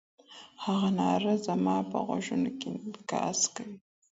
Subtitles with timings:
[0.55, 3.77] د هغه ناره زما په غوږونو کي انګازې کوي.